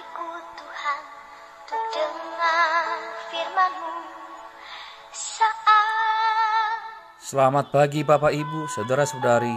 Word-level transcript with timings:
hatiku 0.00 0.32
Tuhan 0.56 1.00
Untuk 1.60 1.84
dengar 1.92 2.84
firmanmu. 3.28 3.92
Saat 5.12 6.80
Selamat 7.20 7.68
pagi 7.68 8.00
Bapak 8.00 8.32
Ibu, 8.32 8.64
Saudara 8.72 9.04
Saudari 9.04 9.52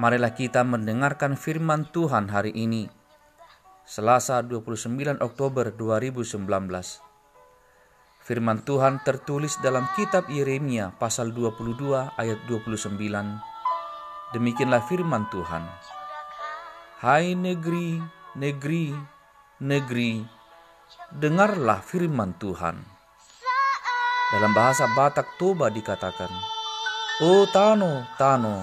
Marilah 0.00 0.32
kita 0.32 0.64
mendengarkan 0.64 1.36
firman 1.36 1.84
Tuhan 1.92 2.32
hari 2.32 2.56
ini 2.56 2.88
Selasa 3.84 4.40
29 4.40 5.20
Oktober 5.20 5.76
2019 5.76 6.48
Firman 8.24 8.58
Tuhan 8.64 9.04
tertulis 9.04 9.60
dalam 9.60 9.86
kitab 9.92 10.26
Yeremia 10.32 10.96
pasal 10.96 11.36
22 11.36 12.16
ayat 12.16 12.38
29 12.48 12.96
Demikianlah 14.34 14.82
firman 14.82 15.30
Tuhan. 15.30 15.62
Hai 16.98 17.38
negeri 17.38 18.15
negeri, 18.36 18.92
negeri, 19.64 20.20
dengarlah 21.08 21.80
firman 21.80 22.36
Tuhan 22.36 22.76
dalam 24.28 24.52
bahasa 24.52 24.84
Batak 24.92 25.40
Toba 25.40 25.72
dikatakan, 25.72 26.28
O 27.24 27.48
Tano, 27.48 28.04
Tano, 28.20 28.60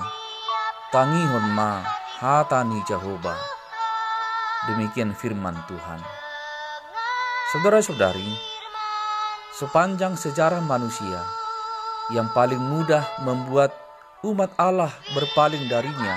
tangihon 0.93 1.57
ma, 1.57 1.81
hatani 2.21 2.85
Jehovah. 2.85 3.39
Demikian 4.69 5.17
firman 5.17 5.57
Tuhan. 5.65 6.01
Saudara-saudari, 7.49 8.29
sepanjang 9.57 10.13
sejarah 10.13 10.61
manusia, 10.61 11.25
yang 12.13 12.29
paling 12.37 12.61
mudah 12.61 13.01
membuat 13.25 13.73
umat 14.21 14.53
Allah 14.61 14.93
berpaling 15.17 15.65
darinya 15.65 16.13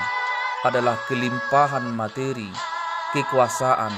adalah 0.67 1.01
kelimpahan 1.09 1.89
materi, 1.95 2.51
kekuasaan, 3.15 3.93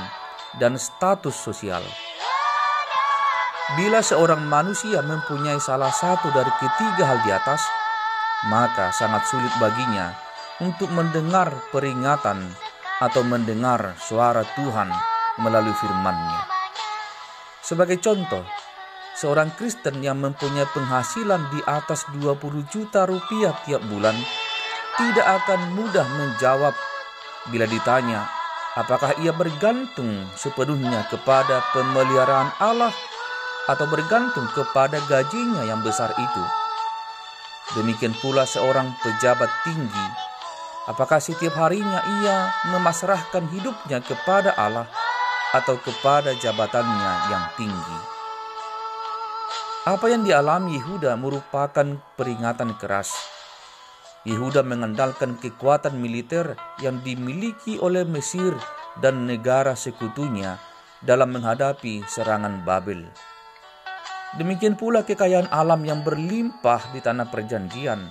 dan 0.56 0.80
status 0.80 1.36
sosial. 1.36 1.84
Bila 3.76 4.00
seorang 4.00 4.48
manusia 4.48 5.04
mempunyai 5.04 5.60
salah 5.60 5.92
satu 5.92 6.32
dari 6.32 6.48
ketiga 6.56 7.04
hal 7.04 7.20
di 7.20 7.30
atas, 7.30 7.60
maka 8.48 8.88
sangat 8.96 9.28
sulit 9.28 9.52
baginya 9.60 10.16
untuk 10.64 10.88
mendengar 10.88 11.52
peringatan 11.68 12.48
atau 12.98 13.22
mendengar 13.28 13.92
suara 14.00 14.42
Tuhan 14.56 14.88
melalui 15.44 15.76
firman-Nya. 15.76 16.48
Sebagai 17.60 18.00
contoh, 18.00 18.42
seorang 19.20 19.52
Kristen 19.52 20.00
yang 20.00 20.24
mempunyai 20.24 20.66
penghasilan 20.72 21.52
di 21.52 21.60
atas 21.68 22.08
20 22.16 22.72
juta 22.72 23.04
rupiah 23.04 23.52
tiap 23.68 23.84
bulan 23.84 24.16
tidak 24.96 25.44
akan 25.44 25.76
mudah 25.76 26.08
menjawab 26.16 26.72
bila 27.52 27.68
ditanya 27.68 28.37
apakah 28.78 29.18
ia 29.18 29.34
bergantung 29.34 30.30
sepenuhnya 30.38 31.02
kepada 31.10 31.66
pemeliharaan 31.74 32.54
Allah 32.62 32.94
atau 33.66 33.86
bergantung 33.90 34.46
kepada 34.54 35.02
gajinya 35.10 35.66
yang 35.66 35.82
besar 35.82 36.14
itu. 36.14 36.44
Demikian 37.74 38.14
pula 38.22 38.48
seorang 38.48 38.94
pejabat 39.02 39.50
tinggi, 39.66 40.06
apakah 40.88 41.20
setiap 41.20 41.52
harinya 41.58 42.00
ia 42.22 42.48
memasrahkan 42.72 43.44
hidupnya 43.52 44.00
kepada 44.00 44.56
Allah 44.56 44.88
atau 45.52 45.76
kepada 45.76 46.32
jabatannya 46.38 47.12
yang 47.28 47.44
tinggi. 47.60 47.98
Apa 49.84 50.12
yang 50.12 50.24
dialami 50.24 50.80
Yehuda 50.80 51.16
merupakan 51.16 51.96
peringatan 52.16 52.76
keras. 52.76 53.37
Yehuda 54.28 54.60
mengandalkan 54.60 55.40
kekuatan 55.40 55.96
militer 55.96 56.52
yang 56.84 57.00
dimiliki 57.00 57.80
oleh 57.80 58.04
Mesir 58.04 58.52
dan 59.00 59.24
negara 59.24 59.72
sekutunya 59.72 60.60
dalam 61.00 61.32
menghadapi 61.32 62.04
serangan 62.04 62.60
Babel. 62.60 63.08
Demikian 64.36 64.76
pula 64.76 65.00
kekayaan 65.08 65.48
alam 65.48 65.80
yang 65.80 66.04
berlimpah 66.04 66.92
di 66.92 67.00
tanah 67.00 67.32
perjanjian, 67.32 68.04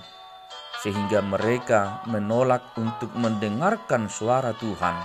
sehingga 0.82 1.22
mereka 1.22 2.02
menolak 2.10 2.74
untuk 2.82 3.14
mendengarkan 3.14 4.10
suara 4.10 4.58
Tuhan. 4.58 4.98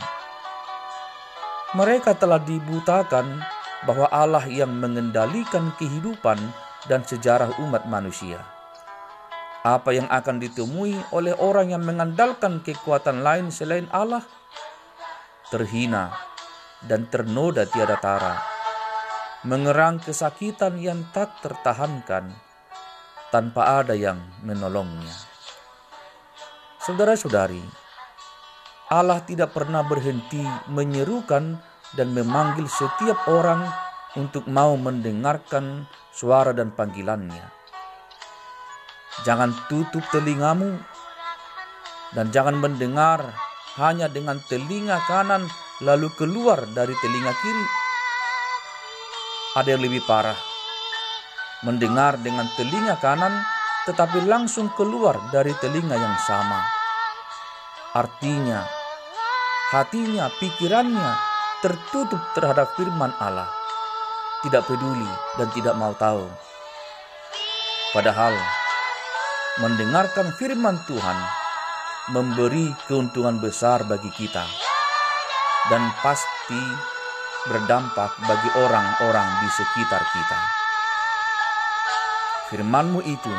Mereka 1.77 2.17
telah 2.17 2.41
dibutakan 2.41 3.45
bahwa 3.85 4.09
Allah 4.09 4.49
yang 4.49 4.73
mengendalikan 4.73 5.77
kehidupan 5.77 6.41
dan 6.89 7.05
sejarah 7.05 7.53
umat 7.61 7.85
manusia. 7.85 8.62
Apa 9.63 9.95
yang 9.95 10.11
akan 10.11 10.43
ditemui 10.43 11.15
oleh 11.15 11.39
orang 11.39 11.71
yang 11.71 11.87
mengandalkan 11.87 12.67
kekuatan 12.67 13.23
lain 13.23 13.55
selain 13.55 13.87
Allah? 13.95 14.27
Terhina 15.55 16.11
dan 16.83 17.07
ternoda 17.07 17.63
tiada 17.71 17.95
tara 18.03 18.43
mengerang 19.43 20.03
kesakitan 20.03 20.79
yang 20.83 21.07
tak 21.11 21.39
tertahankan 21.43 22.31
tanpa 23.31 23.83
ada 23.83 23.95
yang 23.95 24.19
menolongnya. 24.43 25.15
Saudara-saudari, 26.83 27.63
Allah 28.91 29.23
tidak 29.23 29.55
pernah 29.55 29.87
berhenti 29.87 30.43
menyerukan 30.71 31.59
dan 31.95 32.09
memanggil 32.11 32.67
setiap 32.67 33.19
orang 33.31 33.63
untuk 34.19 34.47
mau 34.51 34.75
mendengarkan 34.75 35.87
suara 36.11 36.51
dan 36.51 36.75
panggilannya. 36.75 37.62
Jangan 39.23 39.55
tutup 39.71 40.03
telingamu 40.11 40.79
dan 42.13 42.29
jangan 42.35 42.59
mendengar 42.59 43.33
hanya 43.79 44.11
dengan 44.11 44.43
telinga 44.51 45.01
kanan 45.09 45.47
lalu 45.81 46.13
keluar 46.19 46.61
dari 46.75 46.93
telinga 47.01 47.33
kiri 47.33 47.67
ada 49.53 49.69
yang 49.77 49.85
lebih 49.85 50.01
parah. 50.09 50.37
Mendengar 51.63 52.17
dengan 52.19 52.49
telinga 52.57 52.97
kanan 52.99 53.37
tetapi 53.85 54.25
langsung 54.25 54.73
keluar 54.73 55.21
dari 55.29 55.53
telinga 55.61 55.95
yang 55.95 56.17
sama. 56.25 56.65
Artinya, 57.93 58.65
hatinya, 59.77 60.33
pikirannya 60.41 61.11
tertutup 61.61 62.19
terhadap 62.33 62.73
firman 62.81 63.13
Allah. 63.21 63.51
Tidak 64.43 64.65
peduli 64.65 65.13
dan 65.39 65.49
tidak 65.53 65.77
mau 65.77 65.93
tahu. 65.95 66.27
Padahal, 67.93 68.33
mendengarkan 69.61 70.33
firman 70.33 70.81
Tuhan 70.89 71.19
memberi 72.17 72.73
keuntungan 72.89 73.37
besar 73.37 73.85
bagi 73.85 74.09
kita. 74.17 74.49
Dan 75.69 75.93
pasti 76.01 76.63
berdampak 77.47 78.17
bagi 78.25 78.51
orang-orang 78.59 79.29
di 79.45 79.49
sekitar 79.53 80.03
kita. 80.03 80.41
Firmanmu 82.49 83.01
itu 83.05 83.35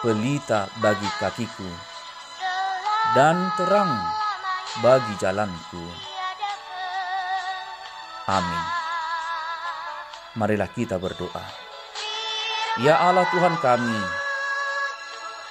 pelita 0.00 0.70
bagi 0.78 1.06
kakiku 1.20 1.68
dan 3.14 3.50
terang 3.58 3.92
bagi 4.80 5.14
jalanku. 5.20 5.84
Amin. 8.30 8.64
Marilah 10.38 10.70
kita 10.72 10.96
berdoa. 10.96 11.44
Ya 12.80 12.96
Allah 12.96 13.28
Tuhan 13.28 13.60
kami, 13.60 14.21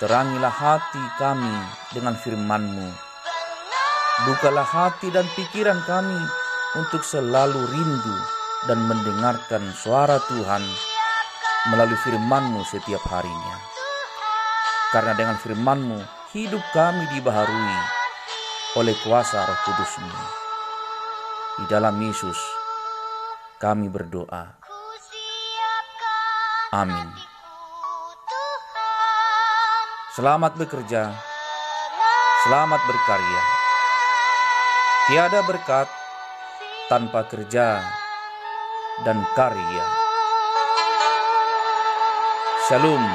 terangilah 0.01 0.49
hati 0.49 1.03
kami 1.21 1.53
dengan 1.93 2.17
firman-Mu. 2.17 2.89
Bukalah 4.25 4.65
hati 4.65 5.13
dan 5.13 5.29
pikiran 5.37 5.77
kami 5.85 6.17
untuk 6.73 7.05
selalu 7.05 7.61
rindu 7.69 8.17
dan 8.65 8.81
mendengarkan 8.89 9.61
suara 9.77 10.17
Tuhan 10.25 10.65
melalui 11.69 12.01
firman-Mu 12.01 12.65
setiap 12.65 13.05
harinya. 13.13 13.61
Karena 14.89 15.13
dengan 15.13 15.37
firman-Mu, 15.37 16.01
hidup 16.33 16.65
kami 16.73 17.05
dibaharui 17.13 17.77
oleh 18.81 18.97
kuasa 19.05 19.45
roh 19.45 19.59
kudus-Mu. 19.69 20.17
Di 21.61 21.65
dalam 21.69 21.93
Yesus, 22.01 22.41
kami 23.61 23.85
berdoa. 23.85 24.49
Amin. 26.73 27.30
Selamat 30.11 30.59
bekerja, 30.59 31.07
selamat 32.43 32.81
berkarya. 32.83 33.43
Tiada 35.07 35.39
berkat 35.47 35.87
tanpa 36.91 37.23
kerja 37.31 37.79
dan 39.07 39.23
karya. 39.31 39.87
Shalom. 42.67 43.07